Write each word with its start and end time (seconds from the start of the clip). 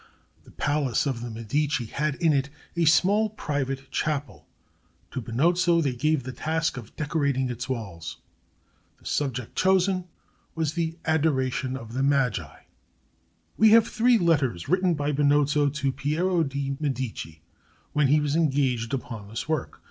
The 0.45 0.49
palace 0.51 1.05
of 1.05 1.21
the 1.21 1.29
Medici 1.29 1.85
had 1.85 2.15
in 2.15 2.33
it 2.33 2.49
a 2.75 2.85
small 2.85 3.29
private 3.29 3.91
chapel; 3.91 4.47
to 5.11 5.21
Benozzo 5.21 5.79
they 5.79 5.93
gave 5.93 6.23
the 6.23 6.31
task 6.31 6.75
of 6.75 6.95
decorating 6.95 7.51
its 7.51 7.69
walls. 7.69 8.17
The 8.97 9.05
subject 9.05 9.55
chosen 9.55 10.05
was 10.55 10.73
"The 10.73 10.97
Adoration 11.05 11.77
of 11.77 11.93
the 11.93 12.01
Magi." 12.01 12.61
We 13.57 13.69
have 13.77 13.87
three 13.87 14.17
letters 14.17 14.67
written 14.67 14.95
by 14.95 15.11
Benozzo 15.11 15.69
to 15.69 15.91
Piero 15.91 16.41
de' 16.41 16.75
Medici 16.79 17.43
when 17.93 18.07
he 18.07 18.19
was 18.19 18.35
engaged 18.35 18.95
upon 18.95 19.27
this 19.27 19.47
work. 19.47 19.79